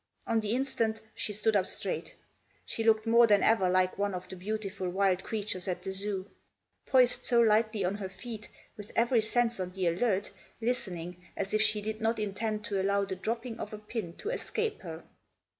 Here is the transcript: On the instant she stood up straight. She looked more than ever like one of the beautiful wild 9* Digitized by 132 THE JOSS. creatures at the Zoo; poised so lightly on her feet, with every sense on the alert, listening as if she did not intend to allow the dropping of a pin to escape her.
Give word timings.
On 0.25 0.39
the 0.39 0.53
instant 0.55 0.99
she 1.13 1.31
stood 1.31 1.55
up 1.55 1.67
straight. 1.67 2.15
She 2.65 2.83
looked 2.83 3.05
more 3.05 3.27
than 3.27 3.43
ever 3.43 3.69
like 3.69 3.99
one 3.99 4.15
of 4.15 4.27
the 4.27 4.35
beautiful 4.35 4.89
wild 4.89 5.19
9* 5.19 5.21
Digitized 5.21 5.23
by 5.27 5.27
132 5.27 5.27
THE 5.27 5.27
JOSS. 5.27 5.29
creatures 5.29 5.67
at 5.67 5.83
the 5.83 5.91
Zoo; 5.91 6.31
poised 6.87 7.23
so 7.23 7.39
lightly 7.41 7.85
on 7.85 7.93
her 7.97 8.09
feet, 8.09 8.49
with 8.75 8.91
every 8.95 9.21
sense 9.21 9.59
on 9.59 9.69
the 9.73 9.85
alert, 9.85 10.31
listening 10.59 11.23
as 11.37 11.53
if 11.53 11.61
she 11.61 11.81
did 11.81 12.01
not 12.01 12.17
intend 12.17 12.65
to 12.65 12.81
allow 12.81 13.05
the 13.05 13.15
dropping 13.15 13.59
of 13.59 13.73
a 13.73 13.77
pin 13.77 14.13
to 14.13 14.31
escape 14.31 14.81
her. 14.81 15.03